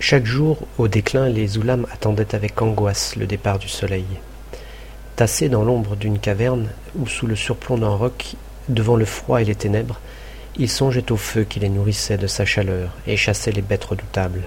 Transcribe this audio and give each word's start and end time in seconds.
Chaque 0.00 0.26
jour, 0.26 0.58
au 0.78 0.86
déclin, 0.86 1.28
les 1.28 1.58
Oulam 1.58 1.84
attendaient 1.92 2.36
avec 2.36 2.62
angoisse 2.62 3.16
le 3.16 3.26
départ 3.26 3.58
du 3.58 3.68
soleil. 3.68 4.06
Tassés 5.16 5.48
dans 5.48 5.64
l'ombre 5.64 5.96
d'une 5.96 6.20
caverne 6.20 6.68
ou 6.96 7.08
sous 7.08 7.26
le 7.26 7.34
surplomb 7.34 7.78
d'un 7.78 7.88
roc, 7.88 8.36
devant 8.68 8.94
le 8.94 9.04
froid 9.04 9.42
et 9.42 9.44
les 9.44 9.56
ténèbres, 9.56 9.98
ils 10.56 10.68
songeaient 10.68 11.10
au 11.10 11.16
feu 11.16 11.42
qui 11.42 11.58
les 11.58 11.68
nourrissait 11.68 12.16
de 12.16 12.28
sa 12.28 12.44
chaleur 12.44 12.90
et 13.08 13.16
chassait 13.16 13.50
les 13.50 13.60
bêtes 13.60 13.84
redoutables. 13.84 14.44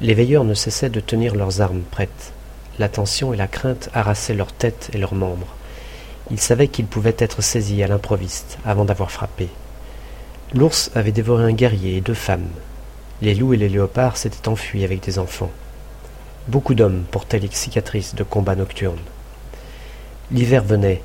Les 0.00 0.14
veilleurs 0.14 0.44
ne 0.44 0.54
cessaient 0.54 0.88
de 0.88 1.00
tenir 1.00 1.34
leurs 1.34 1.60
armes 1.60 1.82
prêtes. 1.90 2.32
La 2.78 2.88
tension 2.88 3.34
et 3.34 3.36
la 3.36 3.48
crainte 3.48 3.90
harassaient 3.92 4.34
leurs 4.34 4.54
têtes 4.54 4.88
et 4.94 4.98
leurs 4.98 5.14
membres. 5.14 5.54
Ils 6.30 6.40
savaient 6.40 6.68
qu'ils 6.68 6.86
pouvaient 6.86 7.16
être 7.18 7.42
saisis 7.42 7.82
à 7.82 7.88
l'improviste 7.88 8.56
avant 8.64 8.86
d'avoir 8.86 9.10
frappé. 9.10 9.48
L'ours 10.54 10.90
avait 10.94 11.12
dévoré 11.12 11.44
un 11.44 11.52
guerrier 11.52 11.98
et 11.98 12.00
deux 12.00 12.14
femmes. 12.14 12.48
Les 13.22 13.34
loups 13.34 13.54
et 13.54 13.56
les 13.56 13.70
léopards 13.70 14.18
s'étaient 14.18 14.48
enfuis 14.48 14.84
avec 14.84 15.00
des 15.02 15.18
enfants. 15.18 15.50
Beaucoup 16.48 16.74
d'hommes 16.74 17.04
portaient 17.10 17.38
les 17.38 17.48
cicatrices 17.50 18.14
de 18.14 18.22
combats 18.22 18.56
nocturnes. 18.56 18.98
L'hiver 20.30 20.62
venait. 20.62 21.02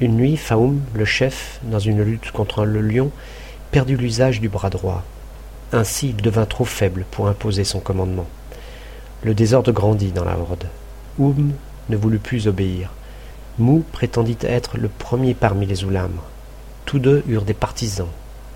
Une 0.00 0.16
nuit, 0.16 0.36
Faoum, 0.36 0.80
le 0.94 1.04
chef, 1.04 1.60
dans 1.62 1.78
une 1.78 2.02
lutte 2.02 2.32
contre 2.32 2.64
le 2.64 2.80
lion, 2.80 3.12
perdit 3.70 3.94
l'usage 3.94 4.40
du 4.40 4.48
bras 4.48 4.70
droit. 4.70 5.04
Ainsi, 5.72 6.08
il 6.08 6.16
devint 6.16 6.46
trop 6.46 6.64
faible 6.64 7.04
pour 7.12 7.28
imposer 7.28 7.62
son 7.62 7.78
commandement. 7.78 8.26
Le 9.22 9.32
désordre 9.32 9.70
grandit 9.70 10.10
dans 10.12 10.24
la 10.24 10.36
horde. 10.36 10.66
Oum 11.18 11.52
ne 11.88 11.96
voulut 11.96 12.18
plus 12.18 12.48
obéir. 12.48 12.90
Mou 13.58 13.84
prétendit 13.92 14.38
être 14.42 14.76
le 14.76 14.88
premier 14.88 15.34
parmi 15.34 15.66
les 15.66 15.84
Oulam. 15.84 16.12
Tous 16.84 16.98
deux 16.98 17.22
eurent 17.28 17.44
des 17.44 17.54
partisans, 17.54 18.08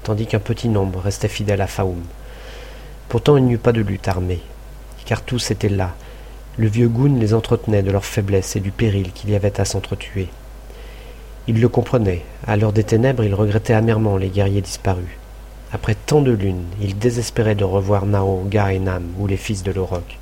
tandis 0.03 0.27
qu'un 0.27 0.41
petit 0.41 0.69
nombre 0.69 0.99
restait 0.99 1.29
fidèle 1.29 1.61
à 1.61 1.69
Faoum. 1.69 2.03
Pourtant 3.09 3.37
il 3.37 3.45
n'y 3.45 3.55
eut 3.55 3.59
pas 3.59 3.73
de 3.73 3.81
lutte 3.81 4.07
armée, 4.07 4.43
car 5.07 5.23
tous 5.23 5.51
étaient 5.51 5.71
là. 5.71 5.95
Le 6.59 6.69
vieux 6.69 6.89
Goun 6.89 7.19
les 7.19 7.33
entretenait 7.33 7.83
de 7.83 7.91
leur 7.91 8.05
faiblesse 8.05 8.57
et 8.57 8.61
du 8.61 8.71
péril 8.71 9.13
qu'il 9.13 9.31
y 9.31 9.37
avait 9.37 9.61
à 9.61 9.65
s'entretuer. 9.65 10.29
Il 11.47 11.61
le 11.61 11.69
comprenait. 11.71 12.23
À 12.47 12.57
l'heure 12.57 12.75
des 12.75 12.85
ténèbres, 12.85 13.25
il 13.25 13.35
regrettait 13.35 13.73
amèrement 13.73 14.19
les 14.19 14.29
guerriers 14.29 14.61
disparus. 14.61 15.17
Après 15.73 15.95
tant 15.95 16.21
de 16.21 16.33
lunes, 16.33 16.65
il 16.83 16.99
désespérait 16.99 17.55
de 17.55 17.65
revoir 17.65 18.05
Nao, 18.05 18.45
Ga 18.51 18.75
et 18.75 18.79
Nam, 18.79 19.05
ou 19.19 19.27
les 19.27 19.39
fils 19.39 19.63
de 19.63 19.73
l'Orok. 19.73 20.19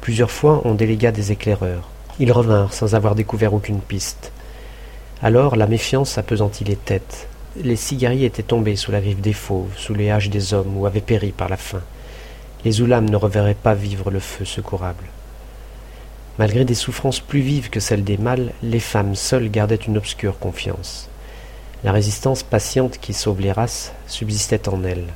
Plusieurs 0.00 0.32
fois, 0.32 0.62
on 0.64 0.74
délégua 0.74 1.12
des 1.12 1.30
éclaireurs. 1.30 1.88
Ils 2.18 2.32
revinrent 2.32 2.72
sans 2.72 2.96
avoir 2.96 3.14
découvert 3.14 3.54
aucune 3.54 3.80
piste. 3.80 4.32
Alors, 5.22 5.54
la 5.54 5.68
méfiance 5.68 6.18
appesantit 6.18 6.64
les 6.64 6.76
têtes 6.76 7.28
les 7.56 7.78
guerriers 7.92 8.26
étaient 8.26 8.42
tombés 8.42 8.76
sous 8.76 8.90
la 8.90 9.00
griffe 9.00 9.20
des 9.20 9.32
fauves, 9.32 9.76
sous 9.76 9.94
les 9.94 10.10
haches 10.10 10.30
des 10.30 10.54
hommes, 10.54 10.76
ou 10.76 10.86
avaient 10.86 11.00
péri 11.00 11.32
par 11.32 11.48
la 11.48 11.56
faim. 11.56 11.82
Les 12.64 12.80
Oulam 12.80 13.08
ne 13.08 13.16
reverraient 13.16 13.54
pas 13.54 13.74
vivre 13.74 14.10
le 14.10 14.18
feu 14.18 14.44
secourable. 14.44 15.04
Malgré 16.38 16.64
des 16.64 16.74
souffrances 16.74 17.20
plus 17.20 17.40
vives 17.40 17.70
que 17.70 17.78
celles 17.78 18.02
des 18.02 18.16
mâles, 18.16 18.52
les 18.62 18.80
femmes 18.80 19.14
seules 19.14 19.50
gardaient 19.50 19.76
une 19.76 19.96
obscure 19.96 20.38
confiance. 20.38 21.08
La 21.84 21.92
résistance 21.92 22.42
patiente 22.42 22.98
qui 22.98 23.12
sauve 23.12 23.40
les 23.40 23.52
races 23.52 23.92
subsistait 24.08 24.68
en 24.68 24.82
elles. 24.82 25.12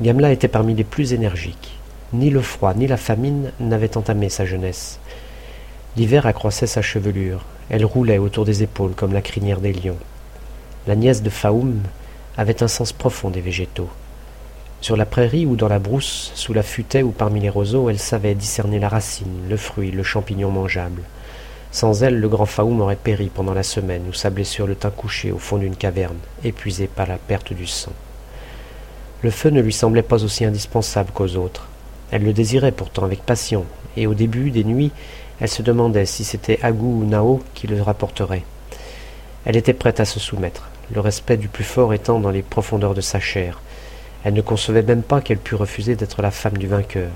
Gamla 0.00 0.30
était 0.30 0.46
parmi 0.46 0.74
les 0.74 0.84
plus 0.84 1.12
énergiques. 1.12 1.76
Ni 2.12 2.30
le 2.30 2.40
froid 2.40 2.74
ni 2.74 2.86
la 2.86 2.96
famine 2.96 3.50
n'avaient 3.58 3.96
entamé 3.96 4.28
sa 4.28 4.46
jeunesse. 4.46 5.00
L'hiver 5.96 6.26
accroissait 6.26 6.68
sa 6.68 6.82
chevelure, 6.82 7.44
elle 7.68 7.84
roulait 7.84 8.18
autour 8.18 8.44
des 8.44 8.62
épaules 8.62 8.94
comme 8.94 9.12
la 9.12 9.22
crinière 9.22 9.60
des 9.60 9.72
lions. 9.72 9.98
La 10.88 10.96
nièce 10.96 11.22
de 11.22 11.28
Faoum 11.28 11.82
avait 12.38 12.62
un 12.62 12.66
sens 12.66 12.94
profond 12.94 13.28
des 13.28 13.42
végétaux. 13.42 13.90
Sur 14.80 14.96
la 14.96 15.04
prairie 15.04 15.44
ou 15.44 15.54
dans 15.54 15.68
la 15.68 15.78
brousse, 15.78 16.32
sous 16.34 16.54
la 16.54 16.62
futaie 16.62 17.02
ou 17.02 17.10
parmi 17.10 17.40
les 17.40 17.50
roseaux, 17.50 17.90
elle 17.90 17.98
savait 17.98 18.34
discerner 18.34 18.78
la 18.78 18.88
racine, 18.88 19.50
le 19.50 19.58
fruit, 19.58 19.90
le 19.90 20.02
champignon 20.02 20.50
mangeable. 20.50 21.02
Sans 21.72 22.02
elle, 22.02 22.18
le 22.18 22.28
grand 22.30 22.46
Faoum 22.46 22.80
aurait 22.80 22.96
péri 22.96 23.30
pendant 23.34 23.52
la 23.52 23.64
semaine 23.64 24.04
où 24.08 24.14
sa 24.14 24.30
blessure 24.30 24.66
le 24.66 24.76
tint 24.76 24.88
couché 24.88 25.30
au 25.30 25.36
fond 25.36 25.58
d'une 25.58 25.76
caverne, 25.76 26.16
épuisé 26.42 26.86
par 26.86 27.06
la 27.06 27.18
perte 27.18 27.52
du 27.52 27.66
sang. 27.66 27.92
Le 29.20 29.30
feu 29.30 29.50
ne 29.50 29.60
lui 29.60 29.74
semblait 29.74 30.00
pas 30.00 30.24
aussi 30.24 30.46
indispensable 30.46 31.10
qu'aux 31.12 31.36
autres. 31.36 31.68
Elle 32.10 32.24
le 32.24 32.32
désirait 32.32 32.72
pourtant 32.72 33.04
avec 33.04 33.26
passion, 33.26 33.66
et 33.98 34.06
au 34.06 34.14
début 34.14 34.50
des 34.50 34.64
nuits, 34.64 34.92
elle 35.38 35.50
se 35.50 35.60
demandait 35.60 36.06
si 36.06 36.24
c'était 36.24 36.60
Agou 36.62 37.02
ou 37.02 37.04
Nao 37.04 37.42
qui 37.52 37.66
le 37.66 37.82
rapporterait. 37.82 38.44
Elle 39.44 39.56
était 39.58 39.74
prête 39.74 40.00
à 40.00 40.06
se 40.06 40.18
soumettre, 40.18 40.70
le 40.92 41.00
respect 41.00 41.36
du 41.36 41.48
plus 41.48 41.64
fort 41.64 41.92
étant 41.92 42.20
dans 42.20 42.30
les 42.30 42.42
profondeurs 42.42 42.94
de 42.94 43.00
sa 43.00 43.20
chair. 43.20 43.60
Elle 44.24 44.34
ne 44.34 44.40
concevait 44.40 44.82
même 44.82 45.02
pas 45.02 45.20
qu'elle 45.20 45.38
pût 45.38 45.54
refuser 45.54 45.94
d'être 45.94 46.22
la 46.22 46.30
femme 46.30 46.58
du 46.58 46.66
vainqueur. 46.66 47.10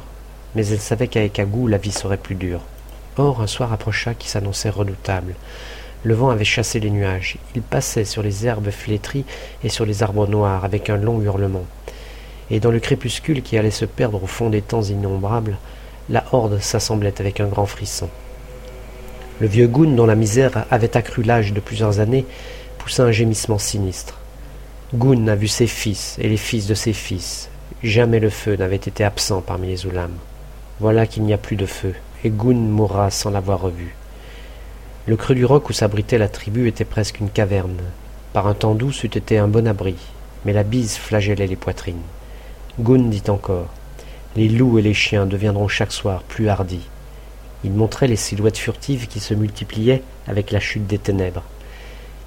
Mais 0.54 0.66
elle 0.66 0.80
savait 0.80 1.08
qu'avec 1.08 1.38
Agou 1.38 1.66
la 1.66 1.78
vie 1.78 1.92
serait 1.92 2.16
plus 2.16 2.34
dure. 2.34 2.60
Or 3.16 3.40
un 3.40 3.46
soir 3.46 3.72
approcha 3.72 4.14
qui 4.14 4.28
s'annonçait 4.28 4.70
redoutable. 4.70 5.34
Le 6.04 6.14
vent 6.14 6.30
avait 6.30 6.44
chassé 6.44 6.80
les 6.80 6.90
nuages. 6.90 7.36
Il 7.54 7.62
passait 7.62 8.04
sur 8.04 8.22
les 8.22 8.46
herbes 8.46 8.70
flétries 8.70 9.24
et 9.62 9.68
sur 9.68 9.86
les 9.86 10.02
arbres 10.02 10.26
noirs 10.26 10.64
avec 10.64 10.90
un 10.90 10.96
long 10.96 11.20
hurlement. 11.20 11.64
Et 12.50 12.60
dans 12.60 12.70
le 12.70 12.80
crépuscule 12.80 13.42
qui 13.42 13.56
allait 13.56 13.70
se 13.70 13.84
perdre 13.84 14.22
au 14.22 14.26
fond 14.26 14.50
des 14.50 14.62
temps 14.62 14.82
innombrables, 14.82 15.56
la 16.10 16.24
horde 16.32 16.58
s'assemblait 16.60 17.20
avec 17.20 17.40
un 17.40 17.46
grand 17.46 17.66
frisson. 17.66 18.08
Le 19.40 19.46
vieux 19.46 19.68
Goun, 19.68 19.96
dont 19.96 20.06
la 20.06 20.14
misère 20.14 20.66
avait 20.70 20.96
accru 20.96 21.22
l'âge 21.22 21.52
de 21.52 21.60
plusieurs 21.60 22.00
années, 22.00 22.26
poussa 22.82 23.04
un 23.04 23.12
gémissement 23.12 23.58
sinistre. 23.58 24.18
Goun 24.92 25.28
a 25.28 25.36
vu 25.36 25.46
ses 25.46 25.68
fils 25.68 26.16
et 26.18 26.28
les 26.28 26.36
fils 26.36 26.66
de 26.66 26.74
ses 26.74 26.92
fils. 26.92 27.48
Jamais 27.84 28.18
le 28.18 28.28
feu 28.28 28.56
n'avait 28.56 28.74
été 28.74 29.04
absent 29.04 29.40
parmi 29.40 29.68
les 29.68 29.86
Oulam. 29.86 30.10
Voilà 30.80 31.06
qu'il 31.06 31.22
n'y 31.22 31.32
a 31.32 31.38
plus 31.38 31.54
de 31.54 31.64
feu, 31.64 31.94
et 32.24 32.30
Goun 32.30 32.68
mourra 32.68 33.12
sans 33.12 33.30
l'avoir 33.30 33.60
revu. 33.60 33.94
Le 35.06 35.14
creux 35.14 35.36
du 35.36 35.44
roc 35.44 35.70
où 35.70 35.72
s'abritait 35.72 36.18
la 36.18 36.28
tribu 36.28 36.66
était 36.66 36.84
presque 36.84 37.20
une 37.20 37.30
caverne. 37.30 37.78
Par 38.32 38.48
un 38.48 38.54
temps 38.54 38.74
doux 38.74 38.90
c'eût 38.90 39.06
été 39.06 39.38
un 39.38 39.46
bon 39.46 39.68
abri, 39.68 39.94
mais 40.44 40.52
la 40.52 40.64
bise 40.64 40.96
flagellait 40.96 41.46
les 41.46 41.54
poitrines. 41.54 42.02
Goun 42.80 43.10
dit 43.10 43.22
encore 43.28 43.68
Les 44.34 44.48
loups 44.48 44.80
et 44.80 44.82
les 44.82 44.94
chiens 44.94 45.26
deviendront 45.26 45.68
chaque 45.68 45.92
soir 45.92 46.24
plus 46.24 46.48
hardis. 46.48 46.88
Il 47.62 47.70
montrait 47.70 48.08
les 48.08 48.16
silhouettes 48.16 48.58
furtives 48.58 49.06
qui 49.06 49.20
se 49.20 49.34
multipliaient 49.34 50.02
avec 50.26 50.50
la 50.50 50.58
chute 50.58 50.88
des 50.88 50.98
ténèbres. 50.98 51.44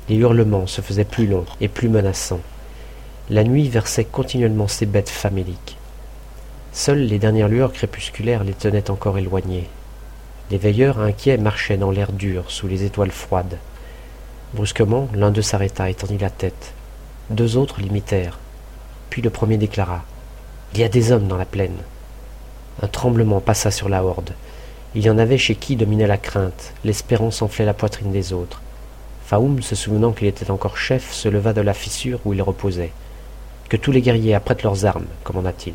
Les 0.07 0.17
hurlements 0.17 0.67
se 0.67 0.81
faisaient 0.81 1.03
plus 1.03 1.25
longs 1.25 1.45
et 1.61 1.67
plus 1.67 1.89
menaçants. 1.89 2.41
La 3.29 3.43
nuit 3.43 3.69
versait 3.69 4.05
continuellement 4.05 4.67
ses 4.67 4.85
bêtes 4.85 5.09
faméliques. 5.09 5.77
Seules 6.73 7.05
les 7.05 7.17
dernières 7.17 7.47
lueurs 7.47 7.73
crépusculaires 7.73 8.43
les 8.43 8.53
tenaient 8.53 8.91
encore 8.91 9.17
éloignés. 9.17 9.67
Les 10.51 10.59
veilleurs 10.59 10.99
inquiets 10.99 11.37
marchaient 11.37 11.77
dans 11.77 11.89
l'air 11.89 12.11
dur 12.11 12.51
sous 12.51 12.67
les 12.67 12.83
étoiles 12.83 13.11
froides. 13.11 13.57
Brusquement, 14.53 15.09
l'un 15.15 15.31
d'eux 15.31 15.41
s'arrêta 15.41 15.89
et 15.89 15.95
tendit 15.95 16.19
la 16.19 16.29
tête. 16.29 16.73
Deux 17.31 17.57
autres 17.57 17.81
l'imitèrent. 17.81 18.37
Puis 19.09 19.23
le 19.23 19.31
premier 19.31 19.57
déclara 19.57 20.03
Il 20.73 20.79
y 20.79 20.83
a 20.83 20.89
des 20.89 21.11
hommes 21.11 21.27
dans 21.27 21.37
la 21.37 21.45
plaine. 21.45 21.77
Un 22.83 22.87
tremblement 22.87 23.41
passa 23.41 23.71
sur 23.71 23.89
la 23.89 24.03
horde. 24.03 24.33
Il 24.93 25.03
y 25.03 25.09
en 25.09 25.17
avait 25.17 25.39
chez 25.39 25.55
qui 25.55 25.75
dominait 25.75 26.07
la 26.07 26.17
crainte, 26.17 26.73
l'espérance 26.83 27.41
enflait 27.41 27.65
la 27.65 27.73
poitrine 27.73 28.11
des 28.11 28.33
autres. 28.33 28.61
Faoum, 29.27 29.63
se 29.63 29.73
souvenant 29.73 30.11
qu'il 30.11 30.27
était 30.27 30.51
encore 30.51 30.77
chef, 30.77 31.11
se 31.11 31.27
leva 31.27 31.51
de 31.51 31.61
la 31.61 31.73
fissure 31.73 32.19
où 32.25 32.33
il 32.33 32.43
reposait. 32.43 32.91
Que 33.69 33.77
tous 33.77 33.91
les 33.91 34.01
guerriers 34.01 34.35
apprêtent 34.35 34.61
leurs 34.61 34.85
armes, 34.85 35.07
commanda-t-il. 35.23 35.73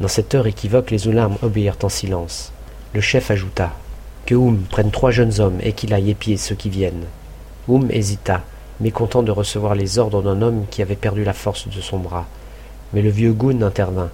Dans 0.00 0.06
cette 0.06 0.32
heure 0.32 0.46
équivoque, 0.46 0.92
les 0.92 1.08
Oulam 1.08 1.36
obéirent 1.42 1.78
en 1.82 1.88
silence. 1.88 2.52
Le 2.94 3.00
chef 3.00 3.32
ajouta 3.32 3.72
Que 4.26 4.36
Oum 4.36 4.58
prenne 4.58 4.92
trois 4.92 5.10
jeunes 5.10 5.40
hommes 5.40 5.58
et 5.60 5.72
qu'il 5.72 5.92
aille 5.92 6.10
épier 6.10 6.36
ceux 6.36 6.54
qui 6.54 6.70
viennent. 6.70 7.06
Oum 7.66 7.90
hésita, 7.90 8.42
mécontent 8.78 9.24
de 9.24 9.32
recevoir 9.32 9.74
les 9.74 9.98
ordres 9.98 10.22
d'un 10.22 10.40
homme 10.40 10.66
qui 10.70 10.82
avait 10.82 10.94
perdu 10.94 11.24
la 11.24 11.32
force 11.32 11.66
de 11.66 11.80
son 11.80 11.98
bras. 11.98 12.26
Mais 12.92 13.02
le 13.02 13.10
vieux 13.10 13.32
Goun 13.32 13.64
intervint. 13.64 14.10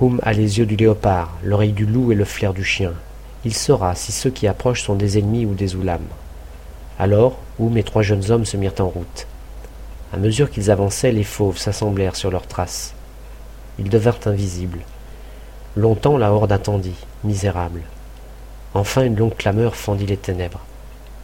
Oum 0.00 0.20
a 0.22 0.32
les 0.32 0.60
yeux 0.60 0.66
du 0.66 0.76
léopard, 0.76 1.32
l'oreille 1.42 1.72
du 1.72 1.86
loup 1.86 2.12
et 2.12 2.16
le 2.16 2.24
flair 2.24 2.54
du 2.54 2.62
chien. 2.62 2.92
Il 3.44 3.52
saura 3.52 3.96
si 3.96 4.12
ceux 4.12 4.30
qui 4.30 4.46
approchent 4.46 4.84
sont 4.84 4.94
des 4.94 5.18
ennemis 5.18 5.44
ou 5.44 5.54
des 5.54 5.74
Oulam. 5.74 6.02
Alors, 7.02 7.36
Oum 7.58 7.76
et 7.76 7.82
trois 7.82 8.02
jeunes 8.02 8.30
hommes 8.30 8.44
se 8.44 8.56
mirent 8.56 8.78
en 8.78 8.86
route. 8.86 9.26
À 10.12 10.18
mesure 10.18 10.48
qu'ils 10.48 10.70
avançaient, 10.70 11.10
les 11.10 11.24
fauves 11.24 11.58
s'assemblèrent 11.58 12.14
sur 12.14 12.30
leurs 12.30 12.46
traces. 12.46 12.94
Ils 13.80 13.88
devinrent 13.88 14.20
invisibles. 14.26 14.82
Longtemps 15.76 16.16
la 16.16 16.32
horde 16.32 16.52
attendit, 16.52 16.94
misérable. 17.24 17.80
Enfin 18.72 19.02
une 19.02 19.16
longue 19.16 19.34
clameur 19.34 19.74
fendit 19.74 20.06
les 20.06 20.16
ténèbres. 20.16 20.60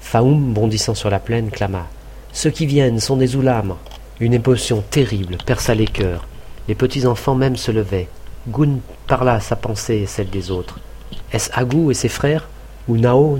Faoum, 0.01 0.53
bondissant 0.53 0.97
sur 0.97 1.11
la 1.11 1.21
plaine, 1.21 1.53
clama. 1.53 1.87
Ceux 2.33 2.51
qui 2.51 2.67
viennent 2.67 2.99
sont 2.99 3.17
des 3.17 3.37
Oulam. 3.37 3.77
Une 4.19 4.35
émotion 4.35 4.83
terrible 4.91 5.37
perça 5.47 5.77
les 5.77 5.87
cœurs. 5.87 6.27
Les 6.67 6.75
petits 6.75 7.07
enfants 7.07 7.37
même 7.37 7.57
se 7.57 7.71
levaient. 7.71 8.09
Goun 8.49 8.81
parla 9.07 9.35
à 9.35 9.41
sa 9.41 9.55
pensée 9.55 9.99
et 9.99 10.07
celle 10.07 10.31
des 10.31 10.51
autres. 10.51 10.81
Est-ce 11.33 11.53
Agou 11.53 11.93
et 11.93 11.95
ses 11.95 12.09
frères? 12.09 12.49
Ou 12.89 12.97
Nao, 12.97 13.39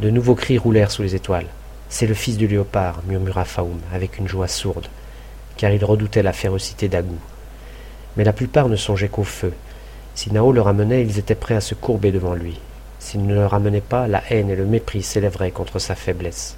de 0.00 0.10
nouveaux 0.10 0.34
cris 0.34 0.58
roulèrent 0.58 0.90
sous 0.90 1.02
les 1.02 1.14
étoiles. 1.14 1.46
C'est 1.88 2.06
le 2.06 2.14
fils 2.14 2.36
du 2.36 2.46
léopard, 2.46 3.00
murmura 3.06 3.44
Faoum, 3.44 3.80
avec 3.92 4.18
une 4.18 4.28
joie 4.28 4.48
sourde, 4.48 4.86
car 5.56 5.72
il 5.72 5.84
redoutait 5.84 6.22
la 6.22 6.32
férocité 6.32 6.88
d'Agou. 6.88 7.18
Mais 8.16 8.24
la 8.24 8.32
plupart 8.32 8.68
ne 8.68 8.76
songeaient 8.76 9.08
qu'au 9.08 9.24
feu. 9.24 9.52
Si 10.14 10.32
Nao 10.32 10.52
le 10.52 10.60
ramenait, 10.60 11.02
ils 11.02 11.18
étaient 11.18 11.34
prêts 11.34 11.56
à 11.56 11.60
se 11.60 11.74
courber 11.74 12.12
devant 12.12 12.34
lui. 12.34 12.60
S'il 12.98 13.26
ne 13.26 13.34
le 13.34 13.46
ramenait 13.46 13.80
pas, 13.80 14.08
la 14.08 14.22
haine 14.30 14.50
et 14.50 14.56
le 14.56 14.66
mépris 14.66 15.02
s'élèveraient 15.02 15.50
contre 15.50 15.78
sa 15.78 15.94
faiblesse. 15.94 16.56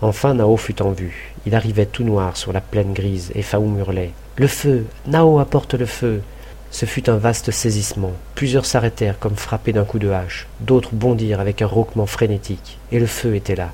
Enfin 0.00 0.34
Nao 0.34 0.56
fut 0.56 0.82
en 0.82 0.90
vue. 0.90 1.32
Il 1.46 1.54
arrivait 1.54 1.86
tout 1.86 2.04
noir 2.04 2.36
sur 2.36 2.52
la 2.52 2.60
plaine 2.60 2.92
grise, 2.92 3.32
et 3.34 3.42
Faoum 3.42 3.78
hurlait. 3.78 4.12
Le 4.36 4.46
feu. 4.46 4.86
Nao 5.06 5.38
apporte 5.38 5.74
le 5.74 5.86
feu. 5.86 6.22
Ce 6.72 6.84
fut 6.84 7.08
un 7.08 7.18
vaste 7.18 7.52
saisissement. 7.52 8.12
Plusieurs 8.34 8.66
s'arrêtèrent 8.66 9.20
comme 9.20 9.36
frappés 9.36 9.72
d'un 9.72 9.84
coup 9.84 10.00
de 10.00 10.10
hache, 10.10 10.48
d'autres 10.58 10.90
bondirent 10.92 11.38
avec 11.38 11.62
un 11.62 11.66
rauquement 11.66 12.06
frénétique, 12.06 12.78
et 12.90 12.98
le 12.98 13.06
feu 13.06 13.36
était 13.36 13.54
là. 13.54 13.70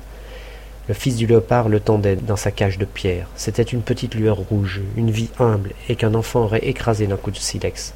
Le 0.87 0.93
fils 0.93 1.15
du 1.15 1.25
léopard 1.25 1.69
le 1.69 1.79
tendait 1.79 2.15
dans 2.15 2.35
sa 2.35 2.51
cage 2.51 2.77
de 2.77 2.85
pierre. 2.85 3.27
C'était 3.35 3.63
une 3.63 3.81
petite 3.81 4.13
lueur 4.13 4.37
rouge, 4.37 4.81
une 4.95 5.09
vie 5.09 5.29
humble, 5.39 5.71
et 5.87 5.95
qu'un 5.95 6.13
enfant 6.13 6.41
aurait 6.41 6.67
écrasé 6.67 7.07
d'un 7.07 7.17
coup 7.17 7.31
de 7.31 7.37
silex 7.37 7.95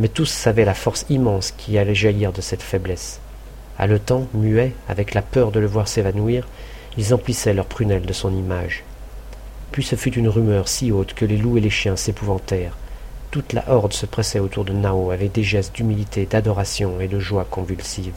mais 0.00 0.08
tous 0.08 0.26
savaient 0.26 0.64
la 0.64 0.74
force 0.74 1.04
immense 1.10 1.52
qui 1.52 1.76
allait 1.78 1.94
jaillir 1.94 2.32
de 2.32 2.40
cette 2.40 2.62
faiblesse. 2.62 3.20
Haletant, 3.78 4.26
muets, 4.34 4.72
avec 4.88 5.14
la 5.14 5.22
peur 5.22 5.50
de 5.52 5.60
le 5.60 5.66
voir 5.66 5.88
s'évanouir, 5.88 6.48
ils 6.96 7.14
emplissaient 7.14 7.52
leurs 7.52 7.66
prunelles 7.66 8.06
de 8.06 8.12
son 8.12 8.34
image. 8.34 8.82
Puis 9.72 9.82
ce 9.82 9.96
fut 9.96 10.14
une 10.14 10.28
rumeur 10.28 10.68
si 10.68 10.90
haute 10.90 11.14
que 11.14 11.26
les 11.26 11.36
loups 11.36 11.58
et 11.58 11.60
les 11.60 11.70
chiens 11.70 11.96
s'épouvantèrent. 11.96 12.76
Toute 13.30 13.52
la 13.52 13.62
horde 13.70 13.92
se 13.92 14.06
pressait 14.06 14.40
autour 14.40 14.64
de 14.64 14.72
Nao 14.72 15.12
avec 15.12 15.30
des 15.30 15.44
gestes 15.44 15.76
d'humilité, 15.76 16.26
d'adoration 16.26 17.00
et 17.00 17.06
de 17.06 17.20
joie 17.20 17.46
convulsive. 17.48 18.14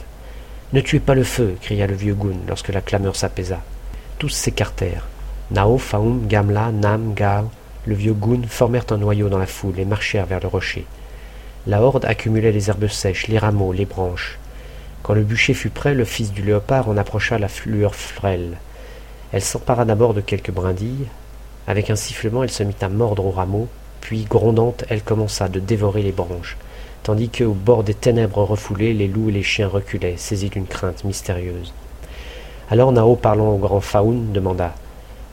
Ne 0.72 0.80
tuez 0.80 0.98
pas 0.98 1.14
le 1.14 1.22
feu 1.22 1.54
cria 1.60 1.86
le 1.86 1.94
vieux 1.94 2.14
Goun 2.14 2.40
lorsque 2.48 2.70
la 2.70 2.80
clameur 2.80 3.14
s'apaisa. 3.14 3.60
Tous 4.18 4.30
s'écartèrent. 4.30 5.06
Nao, 5.52 5.78
Faoum, 5.78 6.26
Gamla, 6.26 6.72
Nam, 6.72 7.14
Gao, 7.14 7.48
le 7.86 7.94
vieux 7.94 8.12
Goun 8.12 8.44
formèrent 8.46 8.86
un 8.90 8.96
noyau 8.96 9.28
dans 9.28 9.38
la 9.38 9.46
foule 9.46 9.78
et 9.78 9.84
marchèrent 9.84 10.26
vers 10.26 10.40
le 10.40 10.48
rocher. 10.48 10.84
La 11.68 11.80
horde 11.80 12.06
accumulait 12.06 12.50
les 12.50 12.68
herbes 12.68 12.88
sèches, 12.88 13.28
les 13.28 13.38
rameaux, 13.38 13.72
les 13.72 13.84
branches. 13.84 14.40
Quand 15.04 15.14
le 15.14 15.22
bûcher 15.22 15.54
fut 15.54 15.70
prêt, 15.70 15.94
le 15.94 16.04
fils 16.04 16.32
du 16.32 16.42
léopard 16.42 16.88
en 16.88 16.96
approcha 16.96 17.38
la 17.38 17.46
flueur 17.48 17.94
frêle. 17.94 18.56
Elle 19.30 19.42
s'empara 19.42 19.84
d'abord 19.84 20.12
de 20.12 20.20
quelques 20.20 20.50
brindilles. 20.50 21.06
Avec 21.68 21.88
un 21.88 21.96
sifflement, 21.96 22.42
elle 22.42 22.50
se 22.50 22.64
mit 22.64 22.74
à 22.80 22.88
mordre 22.88 23.24
aux 23.24 23.30
rameaux, 23.30 23.68
puis, 24.04 24.24
grondante, 24.24 24.84
elle 24.90 25.02
commença 25.02 25.48
de 25.48 25.58
dévorer 25.58 26.02
les 26.02 26.12
branches, 26.12 26.58
tandis 27.02 27.30
que, 27.30 27.42
au 27.42 27.54
bord 27.54 27.84
des 27.84 27.94
ténèbres 27.94 28.44
refoulées, 28.44 28.92
les 28.92 29.08
loups 29.08 29.30
et 29.30 29.32
les 29.32 29.42
chiens 29.42 29.66
reculaient, 29.66 30.18
saisis 30.18 30.50
d'une 30.50 30.66
crainte 30.66 31.04
mystérieuse. 31.04 31.72
Alors 32.70 32.92
Nao, 32.92 33.16
parlant 33.16 33.54
au 33.54 33.56
grand 33.56 33.80
Faoun, 33.80 34.30
demanda 34.30 34.74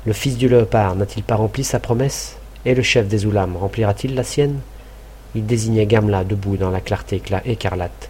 Le 0.05 0.13
fils 0.13 0.37
du 0.37 0.47
léopard 0.47 0.95
n'a-t-il 0.95 1.21
pas 1.21 1.35
rempli 1.35 1.65
sa 1.65 1.81
promesse? 1.81 2.37
Et 2.63 2.73
le 2.73 2.81
chef 2.81 3.09
des 3.09 3.25
Oulam 3.25 3.57
remplira-t-il 3.57 4.15
la 4.15 4.23
sienne? 4.23 4.61
Il 5.35 5.45
désignait 5.45 5.85
Gamla 5.85 6.23
debout 6.23 6.55
dans 6.55 6.71
la 6.71 6.79
clarté 6.79 7.21
écarlate. 7.43 8.09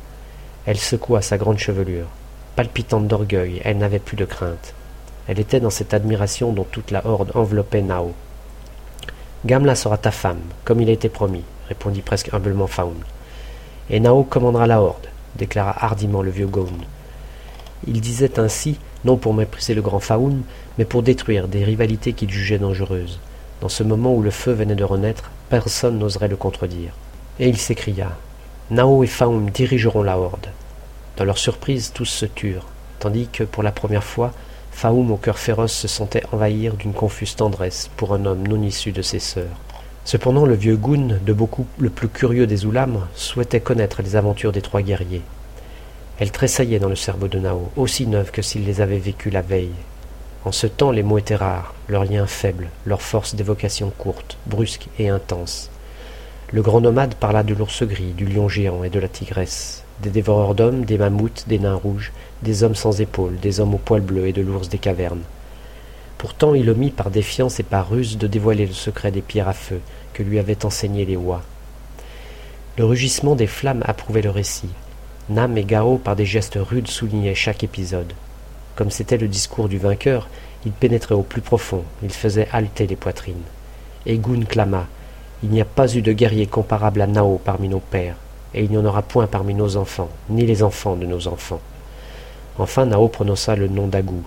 Elle 0.67 0.77
secoua 0.77 1.23
sa 1.23 1.39
grande 1.39 1.57
chevelure. 1.57 2.05
Palpitante 2.55 3.07
d'orgueil, 3.07 3.61
elle 3.63 3.79
n'avait 3.79 3.97
plus 3.97 4.15
de 4.15 4.25
crainte. 4.25 4.75
Elle 5.27 5.39
était 5.39 5.59
dans 5.59 5.71
cette 5.71 5.95
admiration 5.95 6.53
dont 6.53 6.67
toute 6.69 6.91
la 6.91 7.03
horde 7.03 7.31
enveloppait 7.33 7.81
Nao. 7.81 8.13
Gamla 9.45 9.75
sera 9.75 9.97
ta 9.97 10.11
femme, 10.11 10.41
comme 10.65 10.81
il 10.81 10.89
a 10.89 10.93
été 10.93 11.09
promis, 11.09 11.43
répondit 11.67 12.01
presque 12.01 12.33
humblement 12.33 12.67
Faun. 12.67 12.93
Et 13.89 13.99
Nao 13.99 14.23
commandera 14.23 14.67
la 14.67 14.81
horde, 14.81 15.07
déclara 15.35 15.75
hardiment 15.83 16.21
le 16.21 16.31
vieux 16.31 16.47
Goun. 16.47 16.85
Il 17.87 18.01
disait 18.01 18.39
ainsi, 18.39 18.77
non 19.03 19.17
pour 19.17 19.33
mépriser 19.33 19.73
le 19.73 19.81
grand 19.81 19.99
Faoun, 19.99 20.43
mais 20.77 20.85
pour 20.85 21.03
détruire 21.03 21.47
des 21.47 21.63
rivalités 21.63 22.13
qu'il 22.13 22.29
jugeait 22.29 22.59
dangereuses. 22.59 23.19
Dans 23.61 23.69
ce 23.69 23.83
moment 23.83 24.13
où 24.13 24.21
le 24.21 24.31
feu 24.31 24.51
venait 24.51 24.75
de 24.75 24.83
renaître, 24.83 25.31
personne 25.49 25.97
n'oserait 25.97 26.27
le 26.27 26.35
contredire 26.35 26.93
et 27.41 27.49
il 27.49 27.57
s'écria 27.57 28.11
Nao 28.69 29.03
et 29.03 29.07
Faum 29.07 29.49
dirigeront 29.49 30.03
la 30.03 30.17
horde. 30.17 30.47
Dans 31.17 31.25
leur 31.25 31.37
surprise, 31.37 31.91
tous 31.93 32.05
se 32.05 32.25
turent, 32.25 32.67
tandis 32.99 33.27
que, 33.27 33.43
pour 33.43 33.63
la 33.63 33.71
première 33.71 34.03
fois, 34.03 34.31
Faoum 34.71 35.11
au 35.11 35.17
cœur 35.17 35.37
féroce 35.37 35.73
se 35.73 35.87
sentait 35.87 36.23
envahir 36.31 36.73
d'une 36.73 36.93
confuse 36.93 37.35
tendresse 37.35 37.89
pour 37.97 38.13
un 38.13 38.25
homme 38.25 38.47
non 38.47 38.61
issu 38.63 38.91
de 38.91 39.01
ses 39.01 39.19
sœurs. 39.19 39.59
Cependant, 40.05 40.45
le 40.45 40.55
vieux 40.55 40.77
Goun, 40.77 41.19
de 41.23 41.33
beaucoup 41.33 41.67
le 41.77 41.89
plus 41.89 42.07
curieux 42.07 42.47
des 42.47 42.65
Oulams, 42.65 43.07
souhaitait 43.13 43.59
connaître 43.59 44.01
les 44.01 44.15
aventures 44.15 44.51
des 44.51 44.61
trois 44.61 44.81
guerriers. 44.81 45.21
Elle 46.17 46.31
tressaillait 46.31 46.79
dans 46.79 46.89
le 46.89 46.95
cerveau 46.95 47.27
de 47.27 47.39
Nao, 47.39 47.69
aussi 47.75 48.07
neuve 48.07 48.31
que 48.31 48.41
s'il 48.41 48.65
les 48.65 48.81
avait 48.81 48.97
vécues 48.97 49.29
la 49.29 49.41
veille. 49.41 49.75
En 50.43 50.51
ce 50.51 50.65
temps, 50.65 50.89
les 50.89 51.03
mots 51.03 51.19
étaient 51.19 51.35
rares, 51.35 51.75
leurs 51.87 52.05
liens 52.05 52.25
faibles, 52.25 52.69
leur 52.85 53.03
force 53.03 53.35
d'évocation 53.35 53.91
courte, 53.95 54.37
brusque 54.47 54.87
et 54.97 55.09
intense. 55.09 55.69
Le 56.51 56.63
grand 56.63 56.81
nomade 56.81 57.13
parla 57.15 57.43
de 57.43 57.53
l'ours 57.53 57.83
gris, 57.83 58.13
du 58.13 58.25
lion 58.25 58.49
géant 58.49 58.83
et 58.83 58.89
de 58.89 58.99
la 58.99 59.07
tigresse, 59.07 59.80
des 60.01 60.09
dévoreurs 60.09 60.55
d'hommes, 60.55 60.85
des 60.85 60.97
mammouths, 60.97 61.45
des 61.47 61.59
nains 61.59 61.75
rouges, 61.75 62.11
des 62.41 62.63
hommes 62.63 62.75
sans 62.75 62.99
épaules, 63.01 63.37
des 63.39 63.59
hommes 63.59 63.75
aux 63.75 63.79
poils 63.79 64.01
bleus 64.01 64.27
et 64.27 64.33
de 64.33 64.41
l'ours 64.41 64.69
des 64.69 64.77
cavernes. 64.77 65.23
Pourtant 66.17 66.53
il 66.53 66.69
omit 66.69 66.91
par 66.91 67.11
défiance 67.11 67.59
et 67.59 67.63
par 67.63 67.89
ruse 67.89 68.17
de 68.17 68.27
dévoiler 68.27 68.65
le 68.65 68.73
secret 68.73 69.11
des 69.11 69.21
pierres 69.21 69.47
à 69.47 69.53
feu 69.53 69.79
que 70.13 70.23
lui 70.23 70.39
avaient 70.39 70.65
enseigné 70.65 71.05
les 71.05 71.15
oies. 71.15 71.41
Le 72.77 72.85
rugissement 72.85 73.35
des 73.35 73.47
flammes 73.47 73.83
approuvait 73.85 74.21
le 74.21 74.29
récit. 74.29 74.69
Nam 75.29 75.57
et 75.57 75.63
Gao, 75.63 75.97
par 75.97 76.15
des 76.15 76.25
gestes 76.25 76.59
rudes, 76.59 76.89
soulignaient 76.89 77.35
chaque 77.35 77.63
épisode. 77.63 78.13
Comme 78.75 78.91
c'était 78.91 79.17
le 79.17 79.27
discours 79.27 79.69
du 79.69 79.77
vainqueur, 79.77 80.27
il 80.65 80.71
pénétrait 80.71 81.15
au 81.15 81.23
plus 81.23 81.41
profond, 81.41 81.83
il 82.03 82.11
faisait 82.11 82.47
halter 82.51 82.87
les 82.87 82.95
poitrines. 82.95 83.43
Egun 84.05 84.43
clama 84.45 84.87
il 85.43 85.49
n'y 85.49 85.61
a 85.61 85.65
pas 85.65 85.95
eu 85.95 86.03
de 86.03 86.13
guerrier 86.13 86.45
comparable 86.45 87.01
à 87.01 87.07
Nao 87.07 87.41
parmi 87.43 87.67
nos 87.67 87.79
pères, 87.79 88.15
et 88.53 88.63
il 88.63 88.71
n'y 88.71 88.77
en 88.77 88.85
aura 88.85 89.01
point 89.01 89.27
parmi 89.27 89.53
nos 89.53 89.77
enfants, 89.77 90.09
ni 90.29 90.45
les 90.45 90.63
enfants 90.63 90.95
de 90.95 91.05
nos 91.05 91.27
enfants. 91.27 91.61
Enfin 92.59 92.85
Nao 92.85 93.07
prononça 93.07 93.55
le 93.55 93.67
nom 93.67 93.87
d'Agou. 93.87 94.23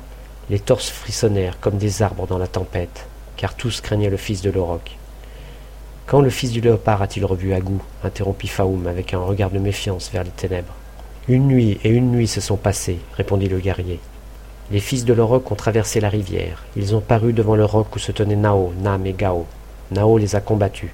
Les 0.50 0.59
torses 0.59 0.91
frissonnèrent 0.91 1.61
comme 1.61 1.79
des 1.79 2.03
arbres 2.03 2.26
dans 2.26 2.38
la 2.38 2.47
tempête, 2.47 3.06
car 3.37 3.55
tous 3.55 3.81
craignaient 3.81 4.11
le 4.11 4.17
fils 4.17 4.43
de 4.43 4.50
l'Oroc. 4.50 4.97
Quand 6.06 6.21
le 6.21 6.31
fils 6.31 6.53
du 6.53 6.61
léopard 6.61 7.00
a-t-il 7.00 7.25
revu 7.25 7.55
Agou 7.55 7.81
interrompit 8.03 8.49
Faoum 8.49 8.87
avec 8.87 9.15
un 9.15 9.21
regard 9.21 9.50
de 9.50 9.59
méfiance 9.59 10.11
vers 10.12 10.25
les 10.25 10.31
ténèbres. 10.31 10.75
Une 11.29 11.47
nuit 11.47 11.79
et 11.82 11.88
une 11.88 12.11
nuit 12.11 12.29
se 12.29 12.43
sont 12.43 12.56
passées, 12.56 12.99
répondit 13.17 13.49
le 13.49 13.59
guerrier. 13.59 14.00
Les 14.71 14.81
fils 14.81 15.05
de 15.05 15.12
l'Oroc 15.12 15.50
ont 15.50 15.55
traversé 15.55 16.00
la 16.00 16.09
rivière. 16.09 16.65
Ils 16.76 16.94
ont 16.94 17.00
paru 17.00 17.32
devant 17.32 17.56
le 17.56 17.65
roc 17.65 17.94
où 17.94 17.99
se 17.99 18.12
tenaient 18.12 18.37
Nao, 18.37 18.73
Nam 18.81 19.06
et 19.06 19.12
Gao. 19.12 19.47
Nao 19.91 20.19
les 20.19 20.37
a 20.37 20.41
combattus. 20.41 20.91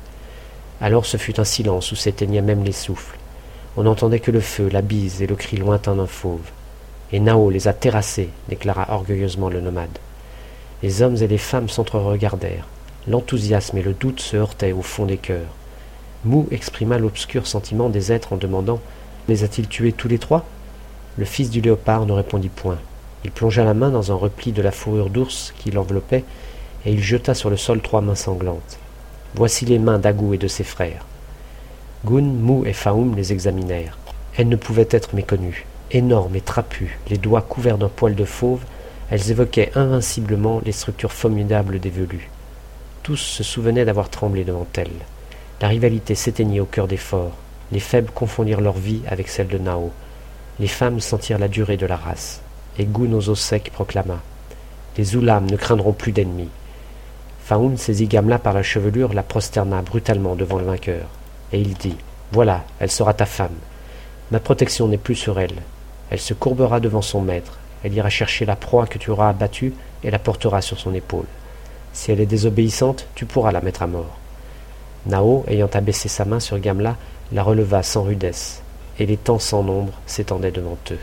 Alors 0.81 1.07
ce 1.07 1.17
fut 1.17 1.39
un 1.39 1.45
silence 1.45 1.93
où 1.93 1.97
s'éteignaient 1.97 2.43
même 2.43 2.65
les 2.65 2.73
souffles. 2.73 3.19
On 3.81 3.85
n'entendait 3.85 4.21
que 4.21 4.31
le 4.31 4.41
feu, 4.41 4.69
la 4.71 4.83
bise 4.83 5.23
et 5.23 5.27
le 5.27 5.37
cri 5.37 5.57
lointain 5.57 5.95
d'un 5.95 6.07
fauve. 6.07 6.51
Et 7.13 7.19
Nao 7.19 7.49
les 7.49 7.67
a 7.67 7.73
terrassés, 7.73 8.29
déclara 8.51 8.93
orgueilleusement 8.93 9.49
le 9.49 9.63
nomade. 9.63 9.99
Les 10.83 11.01
hommes 11.01 11.17
et 11.17 11.27
les 11.27 11.39
femmes 11.39 11.71
s'entre-regardèrent. 11.71 12.69
L'enthousiasme 13.09 13.79
et 13.79 13.83
le 13.83 13.95
doute 13.95 14.21
se 14.21 14.37
heurtaient 14.37 14.73
au 14.73 14.83
fond 14.83 15.07
des 15.07 15.17
cœurs. 15.17 15.55
Mou 16.27 16.47
exprima 16.51 16.99
l'obscur 16.99 17.47
sentiment 17.47 17.89
des 17.89 18.13
êtres 18.13 18.35
en 18.35 18.37
demandant 18.37 18.81
Les 19.29 19.45
a-t-il 19.45 19.67
tués 19.67 19.93
tous 19.93 20.09
les 20.09 20.19
trois? 20.19 20.45
Le 21.17 21.25
fils 21.25 21.49
du 21.49 21.63
léopard 21.63 22.05
ne 22.05 22.13
répondit 22.13 22.51
point. 22.51 22.79
Il 23.25 23.31
plongea 23.31 23.65
la 23.65 23.73
main 23.73 23.89
dans 23.89 24.13
un 24.13 24.17
repli 24.17 24.53
de 24.53 24.61
la 24.61 24.73
fourrure 24.73 25.09
d'ours 25.09 25.55
qui 25.57 25.71
l'enveloppait, 25.71 26.25
et 26.85 26.93
il 26.93 27.03
jeta 27.03 27.33
sur 27.33 27.49
le 27.49 27.57
sol 27.57 27.81
trois 27.81 28.03
mains 28.03 28.15
sanglantes. 28.15 28.79
Voici 29.37 29.65
les 29.65 29.79
mains 29.79 29.99
d'Agou 29.99 30.35
et 30.35 30.39
de 30.39 30.49
ses 30.49 30.65
frères. 30.65 31.07
Mou 32.05 32.65
et 32.65 32.73
Faoum 32.73 33.15
les 33.15 33.33
examinèrent. 33.33 33.99
Elles 34.37 34.49
ne 34.49 34.57
pouvaient 34.57 34.89
être 34.91 35.15
méconnues. 35.15 35.67
Énormes 35.91 36.35
et 36.35 36.41
trapues, 36.41 36.99
les 37.09 37.19
doigts 37.19 37.43
couverts 37.43 37.77
d'un 37.77 37.89
poil 37.89 38.15
de 38.15 38.25
fauve, 38.25 38.65
elles 39.11 39.31
évoquaient 39.31 39.73
invinciblement 39.75 40.63
les 40.65 40.73
structures 40.73 41.13
formidables 41.13 41.79
des 41.79 41.91
velus. 41.91 42.31
Tous 43.03 43.17
se 43.17 43.43
souvenaient 43.43 43.85
d'avoir 43.85 44.09
tremblé 44.09 44.45
devant 44.45 44.67
elles. 44.77 44.89
La 45.61 45.69
rivalité 45.69 46.15
s'éteignit 46.15 46.61
au 46.61 46.65
cœur 46.65 46.89
des 46.89 46.97
forts. 46.97 47.37
Les 47.71 47.81
faibles 47.81 48.11
confondirent 48.15 48.63
leur 48.63 48.79
vie 48.79 49.03
avec 49.07 49.29
celle 49.29 49.49
de 49.49 49.59
Nao. 49.59 49.91
Les 50.59 50.69
femmes 50.69 51.01
sentirent 51.01 51.39
la 51.39 51.49
durée 51.49 51.77
de 51.77 51.87
la 51.87 51.97
race. 51.97 52.41
Et 52.79 52.87
Gun 52.87 53.13
aux 53.13 53.29
os 53.29 53.41
secs 53.41 53.71
proclama 53.73 54.21
Les 54.97 55.17
Oulam 55.17 55.51
ne 55.51 55.57
craindront 55.57 55.93
plus 55.93 56.13
d'ennemis. 56.13 56.49
Faoum 57.45 57.77
saisit 57.77 58.07
Gamla 58.07 58.39
par 58.39 58.55
la 58.55 58.63
chevelure, 58.63 59.13
la 59.13 59.23
prosterna 59.23 59.83
brutalement 59.83 60.37
devant 60.37 60.59
le 60.59 60.65
vainqueur, 60.65 61.09
et 61.53 61.61
il 61.61 61.75
dit 61.75 61.97
Voilà, 62.33 62.65
elle 62.79 62.91
sera 62.91 63.15
ta 63.15 63.27
femme. 63.27 63.57
Ma 64.31 64.41
protection 64.41 64.89
n'est 64.89 64.99
plus 64.99 65.17
sur 65.17 65.41
elle. 65.41 65.63
Elle 66.11 66.21
se 66.21 66.35
courbera 66.35 66.81
devant 66.81 67.03
son 67.03 67.21
maître, 67.21 67.59
elle 67.85 67.95
ira 67.95 68.11
chercher 68.11 68.45
la 68.45 68.57
proie 68.57 68.87
que 68.87 68.99
tu 68.99 69.11
auras 69.11 69.29
abattue 69.29 69.75
et 70.03 70.11
la 70.11 70.19
portera 70.19 70.61
sur 70.61 70.79
son 70.79 70.95
épaule. 70.95 71.27
Si 71.93 72.13
elle 72.13 72.21
est 72.21 72.27
désobéissante, 72.27 73.07
tu 73.15 73.27
pourras 73.27 73.53
la 73.53 73.61
mettre 73.61 73.83
à 73.83 73.87
mort. 73.87 74.19
Nao, 75.07 75.45
ayant 75.49 75.71
abaissé 75.73 76.09
sa 76.09 76.25
main 76.25 76.41
sur 76.41 76.59
Gamla, 76.59 76.97
la 77.33 77.43
releva 77.43 77.83
sans 77.83 78.03
rudesse, 78.03 78.63
et 78.99 79.07
les 79.07 79.17
temps 79.17 79.39
sans 79.39 79.63
nombre 79.63 79.93
s'étendaient 80.07 80.51
devant 80.51 80.79
eux. 80.91 80.99